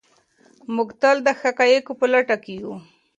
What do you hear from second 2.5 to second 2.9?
یو.